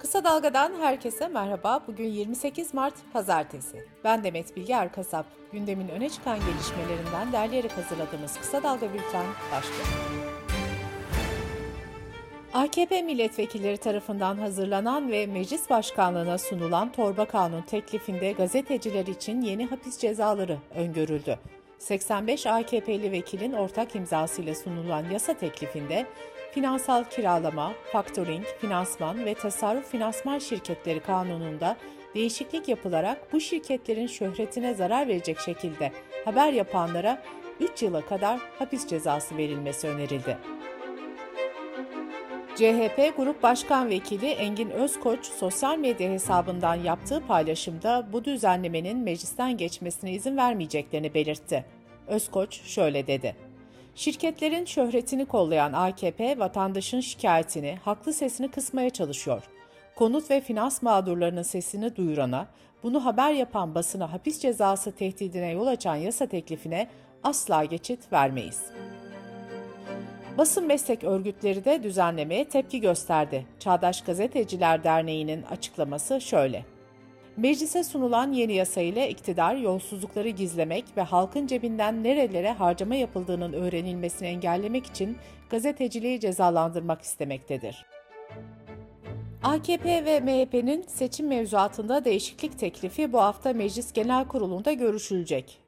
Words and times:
Kısa 0.00 0.24
Dalga'dan 0.24 0.72
herkese 0.80 1.28
merhaba. 1.28 1.80
Bugün 1.86 2.06
28 2.06 2.74
Mart 2.74 2.94
Pazartesi. 3.12 3.84
Ben 4.04 4.24
Demet 4.24 4.56
Bilge 4.56 4.72
Erkasap. 4.72 5.26
Gündemin 5.52 5.88
öne 5.88 6.10
çıkan 6.10 6.38
gelişmelerinden 6.38 7.32
derleyerek 7.32 7.72
hazırladığımız 7.72 8.38
Kısa 8.38 8.62
Dalga 8.62 8.92
Bülten 8.92 9.26
başlıyor. 9.52 9.86
AKP 12.52 13.02
milletvekilleri 13.02 13.76
tarafından 13.76 14.38
hazırlanan 14.38 15.10
ve 15.10 15.26
meclis 15.26 15.70
başkanlığına 15.70 16.38
sunulan 16.38 16.92
torba 16.92 17.24
kanun 17.24 17.62
teklifinde 17.62 18.32
gazeteciler 18.32 19.06
için 19.06 19.40
yeni 19.40 19.66
hapis 19.66 19.98
cezaları 19.98 20.58
öngörüldü. 20.74 21.38
85 21.78 22.46
AKP'li 22.46 23.12
vekilin 23.12 23.52
ortak 23.52 23.96
imzasıyla 23.96 24.54
sunulan 24.54 25.10
yasa 25.10 25.34
teklifinde 25.34 26.06
finansal 26.52 27.04
kiralama, 27.04 27.72
faktoring, 27.92 28.44
finansman 28.60 29.24
ve 29.24 29.34
tasarruf 29.34 29.90
finansman 29.90 30.38
şirketleri 30.38 31.00
kanununda 31.00 31.76
değişiklik 32.14 32.68
yapılarak 32.68 33.32
bu 33.32 33.40
şirketlerin 33.40 34.06
şöhretine 34.06 34.74
zarar 34.74 35.08
verecek 35.08 35.38
şekilde 35.40 35.92
haber 36.24 36.52
yapanlara 36.52 37.22
3 37.60 37.82
yıla 37.82 38.00
kadar 38.00 38.40
hapis 38.58 38.86
cezası 38.86 39.36
verilmesi 39.36 39.88
önerildi. 39.88 40.38
CHP 42.56 43.16
Grup 43.16 43.42
Başkan 43.42 43.90
Vekili 43.90 44.26
Engin 44.26 44.70
Özkoç 44.70 45.26
sosyal 45.26 45.78
medya 45.78 46.10
hesabından 46.10 46.74
yaptığı 46.74 47.26
paylaşımda 47.26 48.06
bu 48.12 48.24
düzenlemenin 48.24 48.98
meclisten 48.98 49.56
geçmesine 49.56 50.12
izin 50.12 50.36
vermeyeceklerini 50.36 51.14
belirtti. 51.14 51.64
Özkoç 52.06 52.60
şöyle 52.62 53.06
dedi: 53.06 53.36
Şirketlerin 54.00 54.64
şöhretini 54.64 55.26
kollayan 55.26 55.72
AKP 55.72 56.38
vatandaşın 56.38 57.00
şikayetini, 57.00 57.78
haklı 57.84 58.12
sesini 58.12 58.50
kısmaya 58.50 58.90
çalışıyor. 58.90 59.42
Konut 59.96 60.30
ve 60.30 60.40
finans 60.40 60.82
mağdurlarının 60.82 61.42
sesini 61.42 61.96
duyurana, 61.96 62.46
bunu 62.82 63.04
haber 63.04 63.32
yapan 63.32 63.74
basına 63.74 64.12
hapis 64.12 64.40
cezası 64.40 64.92
tehdidine 64.92 65.50
yol 65.50 65.66
açan 65.66 65.96
yasa 65.96 66.26
teklifine 66.26 66.88
asla 67.22 67.64
geçit 67.64 68.12
vermeyiz. 68.12 68.62
Basın 70.38 70.66
meslek 70.66 71.04
örgütleri 71.04 71.64
de 71.64 71.82
düzenlemeye 71.82 72.44
tepki 72.44 72.80
gösterdi. 72.80 73.46
Çağdaş 73.58 74.02
Gazeteciler 74.02 74.84
Derneği'nin 74.84 75.42
açıklaması 75.42 76.20
şöyle. 76.20 76.64
Meclise 77.40 77.84
sunulan 77.84 78.32
yeni 78.32 78.52
yasa 78.54 78.80
ile 78.80 79.10
iktidar 79.10 79.54
yolsuzlukları 79.54 80.28
gizlemek 80.28 80.84
ve 80.96 81.02
halkın 81.02 81.46
cebinden 81.46 82.04
nerelere 82.04 82.52
harcama 82.52 82.94
yapıldığının 82.94 83.52
öğrenilmesini 83.52 84.28
engellemek 84.28 84.86
için 84.86 85.16
gazeteciliği 85.50 86.20
cezalandırmak 86.20 87.02
istemektedir. 87.02 87.86
AKP 89.42 90.04
ve 90.04 90.20
MHP'nin 90.20 90.82
seçim 90.82 91.26
mevzuatında 91.26 92.04
değişiklik 92.04 92.58
teklifi 92.58 93.12
bu 93.12 93.20
hafta 93.20 93.52
Meclis 93.52 93.92
Genel 93.92 94.28
Kurulu'nda 94.28 94.72
görüşülecek. 94.72 95.58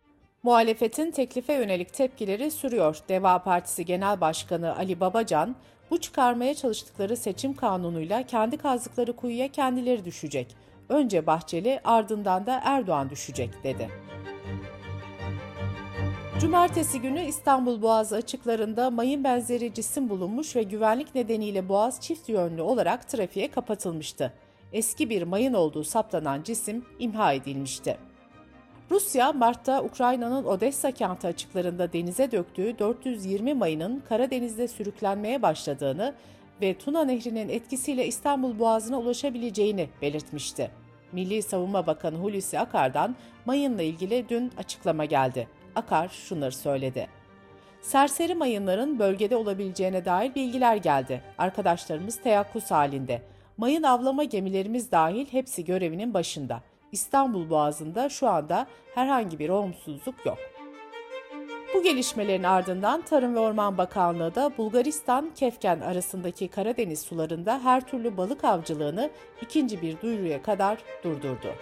Muhalefetin 0.42 1.10
teklife 1.10 1.52
yönelik 1.52 1.92
tepkileri 1.92 2.50
sürüyor. 2.50 2.98
Deva 3.08 3.38
Partisi 3.38 3.84
Genel 3.84 4.20
Başkanı 4.20 4.76
Ali 4.76 5.00
Babacan, 5.00 5.56
bu 5.90 6.00
çıkarmaya 6.00 6.54
çalıştıkları 6.54 7.16
seçim 7.16 7.54
kanunuyla 7.54 8.22
kendi 8.22 8.56
kazdıkları 8.56 9.12
kuyuya 9.12 9.48
kendileri 9.48 10.04
düşecek 10.04 10.56
önce 10.88 11.26
Bahçeli 11.26 11.80
ardından 11.84 12.46
da 12.46 12.60
Erdoğan 12.64 13.10
düşecek 13.10 13.64
dedi. 13.64 13.88
Cumartesi 16.40 17.00
günü 17.00 17.24
İstanbul 17.24 17.82
Boğazı 17.82 18.16
açıklarında 18.16 18.90
mayın 18.90 19.24
benzeri 19.24 19.74
cisim 19.74 20.08
bulunmuş 20.08 20.56
ve 20.56 20.62
güvenlik 20.62 21.14
nedeniyle 21.14 21.68
Boğaz 21.68 22.00
çift 22.00 22.28
yönlü 22.28 22.62
olarak 22.62 23.08
trafiğe 23.08 23.50
kapatılmıştı. 23.50 24.32
Eski 24.72 25.10
bir 25.10 25.22
mayın 25.22 25.52
olduğu 25.52 25.84
saptanan 25.84 26.42
cisim 26.42 26.84
imha 26.98 27.32
edilmişti. 27.32 27.98
Rusya, 28.90 29.32
Mart'ta 29.32 29.82
Ukrayna'nın 29.82 30.44
Odessa 30.44 30.90
kenti 30.90 31.26
açıklarında 31.26 31.92
denize 31.92 32.30
döktüğü 32.30 32.78
420 32.78 33.54
mayının 33.54 34.02
Karadeniz'de 34.08 34.68
sürüklenmeye 34.68 35.42
başladığını 35.42 36.14
ve 36.60 36.78
Tuna 36.78 37.04
Nehri'nin 37.04 37.48
etkisiyle 37.48 38.06
İstanbul 38.06 38.58
Boğazı'na 38.58 38.98
ulaşabileceğini 38.98 39.88
belirtmişti. 40.02 40.81
Milli 41.12 41.42
Savunma 41.42 41.86
Bakanı 41.86 42.16
Hulusi 42.16 42.58
Akar'dan 42.58 43.16
mayınla 43.46 43.82
ilgili 43.82 44.28
dün 44.28 44.52
açıklama 44.58 45.04
geldi. 45.04 45.48
Akar 45.74 46.08
şunları 46.08 46.52
söyledi. 46.52 47.08
Serseri 47.80 48.34
mayınların 48.34 48.98
bölgede 48.98 49.36
olabileceğine 49.36 50.04
dair 50.04 50.34
bilgiler 50.34 50.76
geldi. 50.76 51.22
Arkadaşlarımız 51.38 52.22
teyakkuz 52.22 52.70
halinde. 52.70 53.22
Mayın 53.56 53.82
avlama 53.82 54.24
gemilerimiz 54.24 54.92
dahil 54.92 55.26
hepsi 55.26 55.64
görevinin 55.64 56.14
başında. 56.14 56.60
İstanbul 56.92 57.50
Boğazı'nda 57.50 58.08
şu 58.08 58.28
anda 58.28 58.66
herhangi 58.94 59.38
bir 59.38 59.48
olumsuzluk 59.48 60.26
yok. 60.26 60.38
Bu 61.74 61.82
gelişmelerin 61.82 62.42
ardından 62.42 63.02
Tarım 63.02 63.34
ve 63.34 63.38
Orman 63.38 63.78
Bakanlığı 63.78 64.34
da 64.34 64.52
Bulgaristan-Kefken 64.58 65.80
arasındaki 65.80 66.48
Karadeniz 66.48 67.00
sularında 67.00 67.64
her 67.64 67.86
türlü 67.86 68.16
balık 68.16 68.44
avcılığını 68.44 69.10
ikinci 69.42 69.82
bir 69.82 70.00
duyuruya 70.00 70.42
kadar 70.42 70.78
durdurdu. 71.04 71.54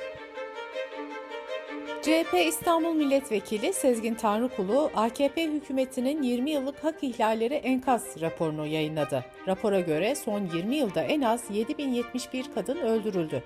CHP 2.02 2.34
İstanbul 2.46 2.94
Milletvekili 2.94 3.72
Sezgin 3.72 4.14
Tanrıkulu, 4.14 4.90
AKP 4.94 5.44
hükümetinin 5.44 6.22
20 6.22 6.50
yıllık 6.50 6.84
hak 6.84 7.02
ihlalleri 7.02 7.54
enkaz 7.54 8.20
raporunu 8.20 8.66
yayınladı. 8.66 9.24
Rapora 9.46 9.80
göre 9.80 10.14
son 10.14 10.48
20 10.54 10.76
yılda 10.76 11.02
en 11.02 11.20
az 11.20 11.44
7071 11.50 12.46
kadın 12.54 12.76
öldürüldü. 12.76 13.42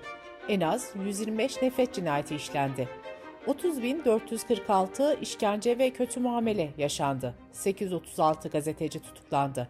En 0.49 0.61
az 0.61 0.93
125 1.05 1.61
nefret 1.61 1.93
cinayeti 1.93 2.35
işlendi. 2.35 3.04
30.446 3.47 5.19
işkence 5.21 5.77
ve 5.77 5.89
kötü 5.89 6.19
muamele 6.19 6.69
yaşandı. 6.77 7.35
836 7.51 8.49
gazeteci 8.49 8.99
tutuklandı. 8.99 9.67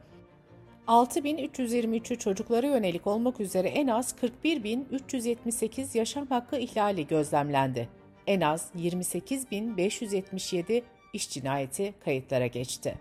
6.323'ü 0.87 2.17
çocuklara 2.17 2.67
yönelik 2.67 3.07
olmak 3.07 3.39
üzere 3.39 3.67
en 3.67 3.87
az 3.87 4.15
41.378 4.43 5.97
yaşam 5.97 6.27
hakkı 6.27 6.57
ihlali 6.57 7.07
gözlemlendi. 7.07 7.89
En 8.27 8.41
az 8.41 8.69
28.577 8.77 10.81
iş 11.13 11.29
cinayeti 11.29 11.93
kayıtlara 12.05 12.47
geçti. 12.47 12.95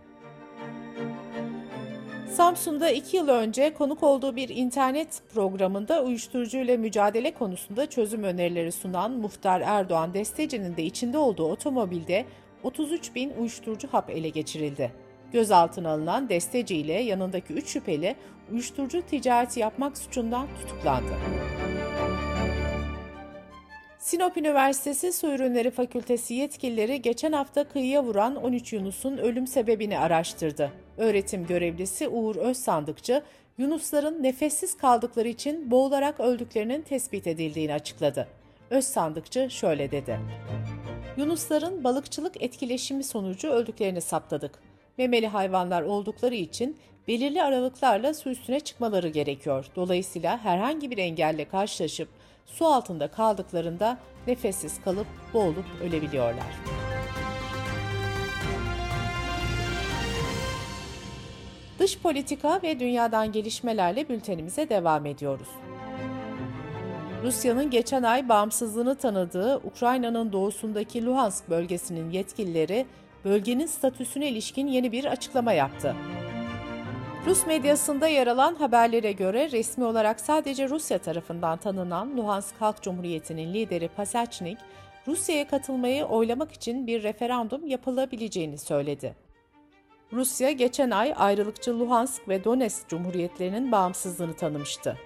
Samsun'da 2.34 2.90
iki 2.90 3.16
yıl 3.16 3.28
önce 3.28 3.74
konuk 3.74 4.02
olduğu 4.02 4.36
bir 4.36 4.48
internet 4.48 5.22
programında 5.34 6.02
uyuşturucuyla 6.02 6.76
mücadele 6.76 7.34
konusunda 7.34 7.90
çözüm 7.90 8.22
önerileri 8.22 8.72
sunan 8.72 9.12
Muhtar 9.12 9.60
Erdoğan 9.60 10.14
Desteci'nin 10.14 10.76
de 10.76 10.82
içinde 10.82 11.18
olduğu 11.18 11.44
otomobilde 11.44 12.24
33 12.62 13.14
bin 13.14 13.32
uyuşturucu 13.40 13.88
hap 13.88 14.10
ele 14.10 14.28
geçirildi. 14.28 14.92
Gözaltına 15.32 15.90
alınan 15.90 16.28
Desteci 16.28 16.76
ile 16.76 16.92
yanındaki 16.92 17.52
3 17.52 17.66
şüpheli 17.68 18.16
uyuşturucu 18.52 19.02
ticareti 19.02 19.60
yapmak 19.60 19.98
suçundan 19.98 20.46
tutuklandı. 20.60 21.12
Sinop 24.14 24.36
Üniversitesi 24.36 25.12
Su 25.12 25.26
Ürünleri 25.26 25.70
Fakültesi 25.70 26.34
yetkilileri 26.34 27.02
geçen 27.02 27.32
hafta 27.32 27.64
kıyıya 27.64 28.04
vuran 28.04 28.36
13 28.36 28.72
Yunus'un 28.72 29.16
ölüm 29.16 29.46
sebebini 29.46 29.98
araştırdı. 29.98 30.72
Öğretim 30.98 31.46
görevlisi 31.46 32.08
Uğur 32.08 32.36
Özsandıkçı, 32.36 33.22
Yunusların 33.58 34.22
nefessiz 34.22 34.76
kaldıkları 34.76 35.28
için 35.28 35.70
boğularak 35.70 36.20
öldüklerinin 36.20 36.82
tespit 36.82 37.26
edildiğini 37.26 37.74
açıkladı. 37.74 38.28
Özsandıkçı 38.70 39.50
şöyle 39.50 39.90
dedi. 39.90 40.20
Yunusların 41.16 41.84
balıkçılık 41.84 42.42
etkileşimi 42.42 43.04
sonucu 43.04 43.48
öldüklerini 43.48 44.00
saptadık. 44.00 44.58
Memeli 44.98 45.26
hayvanlar 45.26 45.82
oldukları 45.82 46.34
için 46.34 46.76
belirli 47.08 47.42
aralıklarla 47.42 48.14
su 48.14 48.30
üstüne 48.30 48.60
çıkmaları 48.60 49.08
gerekiyor. 49.08 49.66
Dolayısıyla 49.76 50.44
herhangi 50.44 50.90
bir 50.90 50.98
engelle 50.98 51.44
karşılaşıp 51.44 52.08
su 52.46 52.66
altında 52.66 53.08
kaldıklarında 53.08 53.98
nefessiz 54.26 54.82
kalıp 54.84 55.06
boğulup 55.34 55.66
ölebiliyorlar. 55.82 56.46
Dış 61.78 61.98
politika 61.98 62.60
ve 62.62 62.80
dünyadan 62.80 63.32
gelişmelerle 63.32 64.08
bültenimize 64.08 64.68
devam 64.68 65.06
ediyoruz. 65.06 65.48
Rusya'nın 67.22 67.70
geçen 67.70 68.02
ay 68.02 68.28
bağımsızlığını 68.28 68.94
tanıdığı 68.94 69.56
Ukrayna'nın 69.56 70.32
doğusundaki 70.32 71.06
Luhansk 71.06 71.50
bölgesinin 71.50 72.10
yetkilileri 72.10 72.86
bölgenin 73.24 73.66
statüsüne 73.66 74.28
ilişkin 74.28 74.66
yeni 74.66 74.92
bir 74.92 75.04
açıklama 75.04 75.52
yaptı. 75.52 75.96
Rus 77.26 77.46
medyasında 77.46 78.08
yer 78.08 78.26
alan 78.26 78.54
haberlere 78.54 79.12
göre 79.12 79.50
resmi 79.50 79.84
olarak 79.84 80.20
sadece 80.20 80.68
Rusya 80.68 80.98
tarafından 80.98 81.58
tanınan 81.58 82.16
Luhansk 82.16 82.54
Halk 82.60 82.82
Cumhuriyeti'nin 82.82 83.54
lideri 83.54 83.88
Pasachnik, 83.88 84.58
Rusya'ya 85.06 85.48
katılmayı 85.48 86.04
oylamak 86.04 86.52
için 86.52 86.86
bir 86.86 87.02
referandum 87.02 87.66
yapılabileceğini 87.66 88.58
söyledi. 88.58 89.14
Rusya 90.12 90.50
geçen 90.50 90.90
ay 90.90 91.14
ayrılıkçı 91.16 91.78
Luhansk 91.80 92.28
ve 92.28 92.44
Donetsk 92.44 92.88
cumhuriyetlerinin 92.88 93.72
bağımsızlığını 93.72 94.36
tanımıştı. 94.36 94.98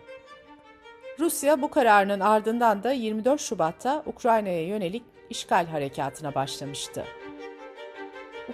Rusya 1.18 1.62
bu 1.62 1.70
kararının 1.70 2.20
ardından 2.20 2.82
da 2.82 2.92
24 2.92 3.40
Şubat'ta 3.40 4.02
Ukrayna'ya 4.06 4.66
yönelik 4.66 5.02
işgal 5.30 5.66
harekatına 5.66 6.34
başlamıştı. 6.34 7.04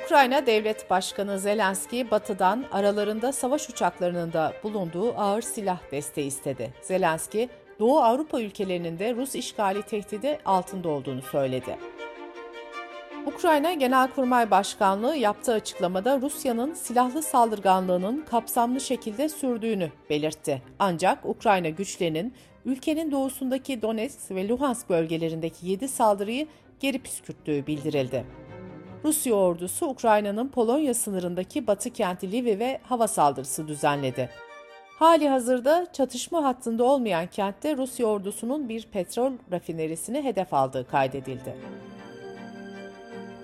Ukrayna 0.03 0.47
Devlet 0.47 0.91
Başkanı 0.91 1.39
Zelenski, 1.39 2.11
Batı'dan 2.11 2.65
aralarında 2.73 3.33
savaş 3.33 3.69
uçaklarının 3.69 4.33
da 4.33 4.53
bulunduğu 4.63 5.19
ağır 5.19 5.43
silah 5.43 5.79
desteği 5.93 6.27
istedi. 6.27 6.75
Zelenski, 6.83 7.49
Doğu 7.79 7.99
Avrupa 7.99 8.41
ülkelerinin 8.41 8.99
de 8.99 9.15
Rus 9.15 9.35
işgali 9.35 9.83
tehdidi 9.83 10.39
altında 10.45 10.89
olduğunu 10.89 11.23
söyledi. 11.23 11.79
Ukrayna 13.27 13.73
Genelkurmay 13.73 14.51
Başkanlığı 14.51 15.17
yaptığı 15.17 15.53
açıklamada 15.53 16.21
Rusya'nın 16.21 16.75
silahlı 16.75 17.23
saldırganlığının 17.23 18.25
kapsamlı 18.31 18.81
şekilde 18.81 19.29
sürdüğünü 19.29 19.91
belirtti. 20.11 20.63
Ancak 20.79 21.27
Ukrayna 21.27 21.69
güçlerinin 21.69 22.35
ülkenin 22.65 23.11
doğusundaki 23.11 23.83
Donetsk 23.83 24.31
ve 24.31 24.49
Luhansk 24.49 24.91
bölgelerindeki 24.91 25.67
7 25.67 25.89
saldırıyı 25.89 26.47
geri 26.81 26.99
püskürttüğü 26.99 27.67
bildirildi. 27.67 28.25
Rusya 29.05 29.35
ordusu 29.35 29.87
Ukrayna'nın 29.87 30.49
Polonya 30.49 30.95
sınırındaki 30.95 31.67
batı 31.67 31.91
kenti 31.91 32.33
Lviv'e 32.33 32.81
hava 32.83 33.09
saldırısı 33.09 33.69
düzenledi. 33.69 34.31
Hali 34.99 35.29
hazırda 35.29 35.87
çatışma 35.93 36.45
hattında 36.45 36.85
olmayan 36.85 37.27
kentte 37.27 37.77
Rusya 37.77 38.07
ordusunun 38.07 38.69
bir 38.69 38.87
petrol 38.87 39.33
rafinerisini 39.53 40.25
hedef 40.25 40.55
aldığı 40.55 40.87
kaydedildi. 40.87 41.57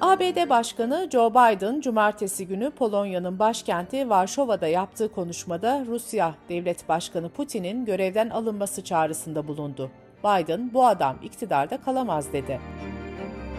ABD 0.01 0.49
Başkanı 0.49 1.09
Joe 1.13 1.31
Biden, 1.31 1.81
cumartesi 1.81 2.47
günü 2.47 2.71
Polonya'nın 2.71 3.39
başkenti 3.39 4.09
Varşova'da 4.09 4.67
yaptığı 4.67 5.13
konuşmada 5.13 5.85
Rusya 5.87 6.35
Devlet 6.49 6.89
Başkanı 6.89 7.29
Putin'in 7.29 7.85
görevden 7.85 8.31
alınması 8.31 8.85
çağrısında 8.85 9.49
bulundu. 9.49 9.91
Biden, 10.25 10.75
bu 10.75 10.87
adam 10.87 11.17
iktidarda 11.23 11.77
kalamaz 11.77 12.33
dedi. 12.33 12.61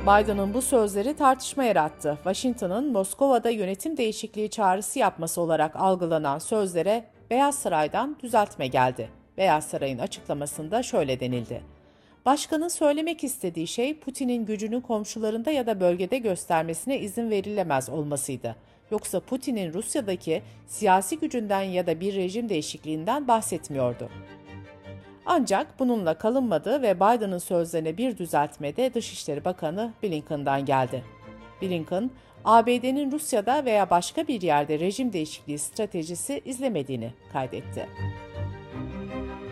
Biden'ın 0.01 0.53
bu 0.53 0.61
sözleri 0.61 1.15
tartışma 1.15 1.63
yarattı. 1.63 2.15
Washington'ın 2.15 2.91
Moskova'da 2.91 3.49
yönetim 3.49 3.97
değişikliği 3.97 4.49
çağrısı 4.49 4.99
yapması 4.99 5.41
olarak 5.41 5.75
algılanan 5.75 6.39
sözlere 6.39 7.03
Beyaz 7.29 7.55
Saray'dan 7.55 8.17
düzeltme 8.23 8.67
geldi. 8.67 9.09
Beyaz 9.37 9.67
Saray'ın 9.67 9.97
açıklamasında 9.97 10.83
şöyle 10.83 11.19
denildi. 11.19 11.61
Başkanın 12.25 12.67
söylemek 12.67 13.23
istediği 13.23 13.67
şey 13.67 13.99
Putin'in 13.99 14.45
gücünü 14.45 14.81
komşularında 14.81 15.51
ya 15.51 15.67
da 15.67 15.79
bölgede 15.79 16.17
göstermesine 16.17 16.99
izin 16.99 17.29
verilemez 17.29 17.89
olmasıydı. 17.89 18.55
Yoksa 18.91 19.19
Putin'in 19.19 19.73
Rusya'daki 19.73 20.41
siyasi 20.67 21.19
gücünden 21.19 21.61
ya 21.61 21.87
da 21.87 21.99
bir 21.99 22.15
rejim 22.15 22.49
değişikliğinden 22.49 23.27
bahsetmiyordu. 23.27 24.09
Ancak 25.33 25.79
bununla 25.79 26.13
kalınmadı 26.13 26.81
ve 26.81 26.95
Biden'ın 26.95 27.37
sözlerine 27.37 27.97
bir 27.97 28.17
düzeltme 28.17 28.75
de 28.75 28.93
Dışişleri 28.93 29.45
Bakanı 29.45 29.93
Blinken'dan 30.03 30.65
geldi. 30.65 31.03
Blinken, 31.61 32.11
ABD'nin 32.45 33.11
Rusya'da 33.11 33.65
veya 33.65 33.89
başka 33.89 34.27
bir 34.27 34.41
yerde 34.41 34.79
rejim 34.79 35.13
değişikliği 35.13 35.59
stratejisi 35.59 36.41
izlemediğini 36.45 37.13
kaydetti. 37.33 37.89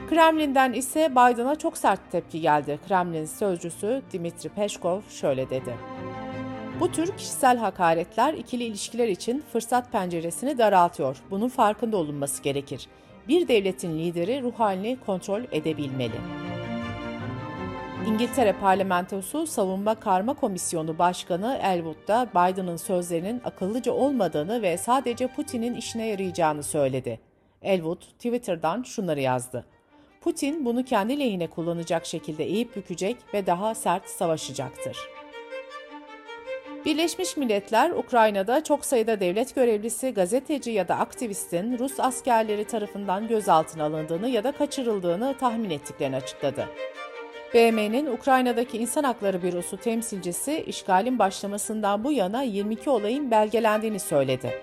Kremlin'den 0.09 0.73
ise 0.73 1.11
Biden'a 1.11 1.55
çok 1.55 1.77
sert 1.77 2.11
tepki 2.11 2.41
geldi. 2.41 2.79
Kremlin 2.87 3.25
sözcüsü 3.25 4.01
Dimitri 4.11 4.49
Peskov 4.49 5.01
şöyle 5.09 5.49
dedi. 5.49 5.75
Bu 6.79 6.91
tür 6.91 7.17
kişisel 7.17 7.57
hakaretler 7.57 8.33
ikili 8.33 8.63
ilişkiler 8.63 9.07
için 9.07 9.43
fırsat 9.53 9.91
penceresini 9.91 10.57
daraltıyor. 10.57 11.17
Bunun 11.31 11.49
farkında 11.49 11.97
olunması 11.97 12.43
gerekir. 12.43 12.87
Bir 13.29 13.47
devletin 13.47 13.99
lideri 13.99 14.41
ruh 14.41 14.53
halini 14.53 14.97
kontrol 15.05 15.41
edebilmeli. 15.51 16.15
İngiltere 18.07 18.53
Parlamentosu 18.53 19.47
Savunma 19.47 19.95
Karma 19.95 20.33
Komisyonu 20.33 20.99
Başkanı 20.99 21.59
Elwood 21.63 22.07
da 22.07 22.27
Biden'ın 22.29 22.77
sözlerinin 22.77 23.41
akıllıca 23.43 23.91
olmadığını 23.91 24.61
ve 24.61 24.77
sadece 24.77 25.27
Putin'in 25.27 25.75
işine 25.75 26.07
yarayacağını 26.07 26.63
söyledi. 26.63 27.19
Elwood 27.61 28.01
Twitter'dan 28.01 28.83
şunları 28.83 29.19
yazdı. 29.19 29.65
Putin 30.21 30.65
bunu 30.65 30.85
kendi 30.85 31.19
lehine 31.19 31.47
kullanacak 31.47 32.05
şekilde 32.05 32.43
eğip 32.43 32.75
bükecek 32.75 33.17
ve 33.33 33.45
daha 33.47 33.75
sert 33.75 34.09
savaşacaktır. 34.09 34.97
Birleşmiş 36.85 37.37
Milletler, 37.37 37.91
Ukrayna'da 37.91 38.63
çok 38.63 38.85
sayıda 38.85 39.19
devlet 39.19 39.55
görevlisi, 39.55 40.13
gazeteci 40.13 40.71
ya 40.71 40.87
da 40.87 40.95
aktivistin 40.95 41.79
Rus 41.79 41.99
askerleri 41.99 42.63
tarafından 42.63 43.27
gözaltına 43.27 43.83
alındığını 43.83 44.29
ya 44.29 44.43
da 44.43 44.51
kaçırıldığını 44.51 45.35
tahmin 45.39 45.69
ettiklerini 45.69 46.15
açıkladı. 46.15 46.65
BM'nin 47.53 48.05
Ukrayna'daki 48.05 48.77
İnsan 48.77 49.03
Hakları 49.03 49.41
Bürosu 49.41 49.77
temsilcisi 49.77 50.63
işgalin 50.67 51.19
başlamasından 51.19 52.03
bu 52.03 52.11
yana 52.11 52.41
22 52.43 52.89
olayın 52.89 53.31
belgelendiğini 53.31 53.99
söyledi. 53.99 54.61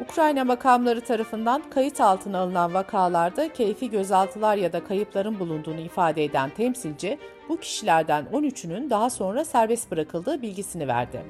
Ukrayna 0.00 0.44
makamları 0.44 1.00
tarafından 1.00 1.62
kayıt 1.70 2.00
altına 2.00 2.38
alınan 2.38 2.74
vakalarda 2.74 3.52
keyfi 3.52 3.90
gözaltılar 3.90 4.56
ya 4.56 4.72
da 4.72 4.84
kayıpların 4.84 5.38
bulunduğunu 5.40 5.80
ifade 5.80 6.24
eden 6.24 6.50
temsilci, 6.50 7.18
bu 7.48 7.56
kişilerden 7.56 8.24
13'ünün 8.32 8.90
daha 8.90 9.10
sonra 9.10 9.44
serbest 9.44 9.90
bırakıldığı 9.90 10.42
bilgisini 10.42 10.88
verdi. 10.88 11.22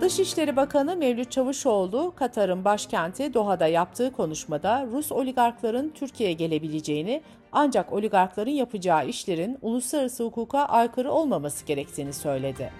Dışişleri 0.00 0.56
Bakanı 0.56 0.96
Mevlüt 0.96 1.30
Çavuşoğlu, 1.30 2.12
Katar'ın 2.16 2.64
başkenti 2.64 3.34
Doha'da 3.34 3.66
yaptığı 3.66 4.12
konuşmada 4.12 4.86
Rus 4.92 5.12
oligarkların 5.12 5.88
Türkiye'ye 5.94 6.34
gelebileceğini 6.34 7.22
ancak 7.52 7.92
oligarkların 7.92 8.50
yapacağı 8.50 9.06
işlerin 9.06 9.58
uluslararası 9.62 10.24
hukuka 10.24 10.58
aykırı 10.58 11.12
olmaması 11.12 11.66
gerektiğini 11.66 12.12
söyledi. 12.12 12.70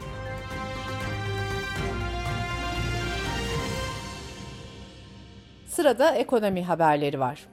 Sırada 5.70 6.14
ekonomi 6.14 6.64
haberleri 6.64 7.20
var. 7.20 7.46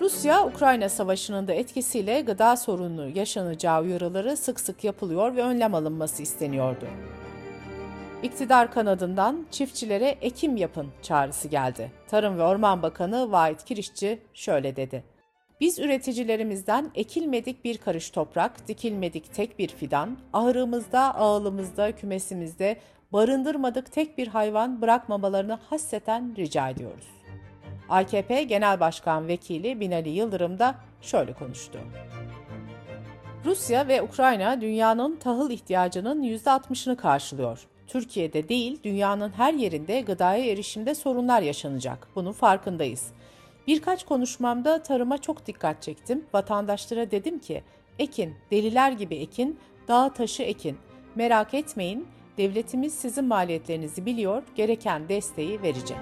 Rusya-Ukrayna 0.00 0.88
savaşının 0.88 1.48
da 1.48 1.52
etkisiyle 1.52 2.20
gıda 2.20 2.56
sorunu 2.56 3.08
yaşanacağı 3.08 3.82
uyarıları 3.82 4.36
sık 4.36 4.60
sık 4.60 4.84
yapılıyor 4.84 5.36
ve 5.36 5.42
önlem 5.42 5.74
alınması 5.74 6.22
isteniyordu. 6.22 6.86
İktidar 8.22 8.72
kanadından 8.72 9.46
çiftçilere 9.50 10.18
ekim 10.20 10.56
yapın 10.56 10.86
çağrısı 11.02 11.48
geldi. 11.48 11.92
Tarım 12.08 12.38
ve 12.38 12.42
Orman 12.42 12.82
Bakanı 12.82 13.32
Vahit 13.32 13.64
Kirişçi 13.64 14.18
şöyle 14.34 14.76
dedi. 14.76 15.04
Biz 15.60 15.78
üreticilerimizden 15.78 16.90
ekilmedik 16.94 17.64
bir 17.64 17.78
karış 17.78 18.10
toprak, 18.10 18.68
dikilmedik 18.68 19.34
tek 19.34 19.58
bir 19.58 19.68
fidan, 19.68 20.18
ahırımızda, 20.32 21.14
ağılımızda, 21.14 21.92
kümesimizde 21.92 22.76
barındırmadık 23.12 23.92
tek 23.92 24.18
bir 24.18 24.28
hayvan 24.28 24.82
bırakmamalarını 24.82 25.58
hasseten 25.70 26.36
rica 26.36 26.68
ediyoruz. 26.68 27.06
AKP 27.88 28.42
Genel 28.42 28.80
Başkan 28.80 29.28
Vekili 29.28 29.80
Binali 29.80 30.08
Yıldırım 30.08 30.58
da 30.58 30.74
şöyle 31.02 31.32
konuştu. 31.32 31.78
Rusya 33.44 33.88
ve 33.88 34.02
Ukrayna 34.02 34.60
dünyanın 34.60 35.16
tahıl 35.16 35.50
ihtiyacının 35.50 36.22
%60'ını 36.22 36.96
karşılıyor. 36.96 37.66
Türkiye'de 37.86 38.48
değil, 38.48 38.80
dünyanın 38.84 39.30
her 39.30 39.54
yerinde 39.54 40.00
gıdaya 40.00 40.52
erişimde 40.52 40.94
sorunlar 40.94 41.42
yaşanacak. 41.42 42.08
Bunun 42.14 42.32
farkındayız. 42.32 43.12
Birkaç 43.66 44.04
konuşmamda 44.04 44.82
tarıma 44.82 45.18
çok 45.18 45.46
dikkat 45.46 45.82
çektim. 45.82 46.24
Vatandaşlara 46.34 47.10
dedim 47.10 47.38
ki, 47.38 47.62
ekin, 47.98 48.34
deliler 48.50 48.92
gibi 48.92 49.14
ekin, 49.14 49.58
dağ 49.88 50.12
taşı 50.12 50.42
ekin. 50.42 50.78
Merak 51.14 51.54
etmeyin, 51.54 52.08
devletimiz 52.38 52.94
sizin 52.94 53.24
maliyetlerinizi 53.24 54.06
biliyor, 54.06 54.42
gereken 54.54 55.08
desteği 55.08 55.62
verecek. 55.62 55.96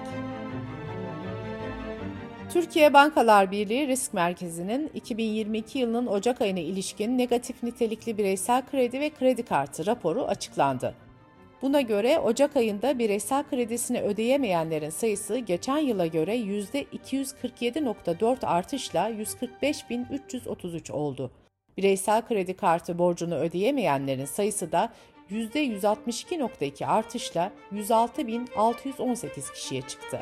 Türkiye 2.53 2.93
Bankalar 2.93 3.51
Birliği 3.51 3.87
Risk 3.87 4.13
Merkezi'nin 4.13 4.91
2022 4.93 5.79
yılının 5.79 6.07
Ocak 6.07 6.41
ayına 6.41 6.59
ilişkin 6.59 7.17
negatif 7.17 7.63
nitelikli 7.63 8.17
bireysel 8.17 8.65
kredi 8.65 8.99
ve 8.99 9.09
kredi 9.09 9.43
kartı 9.43 9.85
raporu 9.85 10.25
açıklandı. 10.25 10.95
Buna 11.61 11.81
göre 11.81 12.19
Ocak 12.19 12.55
ayında 12.55 12.99
bireysel 12.99 13.43
kredisini 13.43 14.01
ödeyemeyenlerin 14.01 14.89
sayısı 14.89 15.37
geçen 15.37 15.77
yıla 15.77 16.07
göre 16.07 16.37
%247.4 16.37 18.45
artışla 18.45 19.09
145.333 19.09 20.91
oldu. 20.91 21.31
Bireysel 21.77 22.27
kredi 22.27 22.53
kartı 22.53 22.97
borcunu 22.97 23.35
ödeyemeyenlerin 23.35 24.25
sayısı 24.25 24.71
da 24.71 24.93
%162.2 25.31 26.85
artışla 26.85 27.51
106.618 27.73 29.53
kişiye 29.53 29.81
çıktı. 29.81 30.19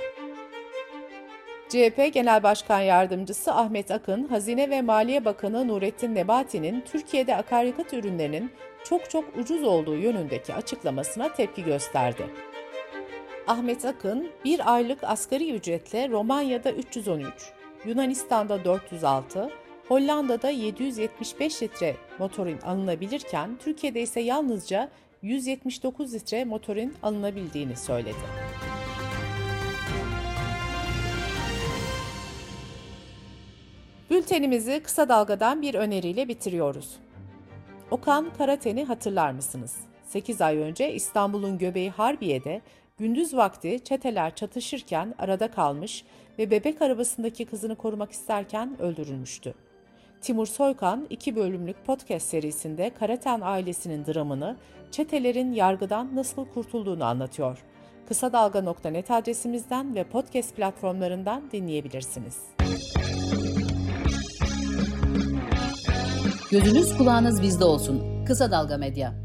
CHP 1.70 2.14
Genel 2.14 2.44
Başkan 2.44 2.80
Yardımcısı 2.80 3.54
Ahmet 3.54 3.92
Akın, 3.92 4.28
Hazine 4.28 4.70
ve 4.70 4.82
Maliye 4.82 5.26
Bakanı 5.26 5.68
Nurettin 5.68 6.16
Nebati'nin 6.16 6.82
Türkiye'de 6.82 7.36
akaryakıt 7.36 7.94
ürünlerinin 7.94 8.52
çok 8.84 9.10
çok 9.10 9.38
ucuz 9.38 9.64
olduğu 9.64 9.96
yönündeki 9.96 10.54
açıklamasına 10.54 11.34
tepki 11.34 11.64
gösterdi. 11.64 12.26
Ahmet 13.48 13.86
Akın, 13.86 14.32
bir 14.46 14.74
aylık 14.74 15.04
asgari 15.04 15.56
ücretle 15.56 16.10
Romanya'da 16.10 16.72
313, 16.72 17.34
Yunanistan'da 17.86 18.66
406, 18.66 19.50
Hollanda'da 19.88 20.50
775 20.50 21.64
litre 21.64 21.96
motorin 22.20 22.62
alınabilirken 22.62 23.58
Türkiye'de 23.64 24.02
ise 24.02 24.20
yalnızca 24.20 24.90
179 25.22 26.14
litre 26.14 26.46
motorin 26.46 26.94
alınabildiğini 27.04 27.76
söyledi. 27.76 28.16
Bültenimizi 34.10 34.80
kısa 34.84 35.10
dalgadan 35.10 35.62
bir 35.62 35.76
öneriyle 35.76 36.28
bitiriyoruz. 36.28 36.96
Okan 37.92 38.34
Karaten'i 38.38 38.84
hatırlar 38.84 39.32
mısınız? 39.32 39.76
8 40.04 40.42
ay 40.42 40.58
önce 40.58 40.94
İstanbul'un 40.94 41.58
göbeği 41.58 41.90
Harbiye'de 41.90 42.62
gündüz 42.98 43.36
vakti 43.36 43.84
çeteler 43.84 44.36
çatışırken 44.36 45.16
arada 45.20 45.52
kalmış 45.52 46.04
ve 46.40 46.52
bebek 46.52 46.82
arabasındaki 46.82 47.46
kızını 47.46 47.76
korumak 47.76 48.12
isterken 48.12 48.82
öldürülmüştü. 48.82 49.54
Timur 50.24 50.46
Soykan 50.46 51.08
iki 51.10 51.36
bölümlük 51.36 51.86
podcast 51.86 52.28
serisinde 52.30 52.92
Karaten 53.00 53.42
ailesinin 53.44 54.06
dramını, 54.06 54.58
çetelerin 54.92 55.54
yargıdan 55.54 56.16
nasıl 56.16 56.46
kurtulduğunu 56.46 57.04
anlatıyor. 57.04 57.64
Kısa 58.08 58.34
Dalga.net 58.34 59.12
adresimizden 59.12 59.96
ve 59.96 60.04
podcast 60.04 60.56
platformlarından 60.56 61.52
dinleyebilirsiniz. 61.52 62.38
Gözünüz 66.52 66.98
kulağınız 66.98 67.42
bizde 67.42 67.66
olsun. 67.66 68.26
Kısa 68.26 68.52
Dalga 68.52 68.78
Medya. 68.78 69.23